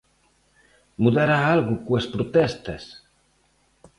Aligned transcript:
-Mudará 0.97 1.39
algo 1.53 1.73
coas 1.85 2.05
protestas? 2.13 2.83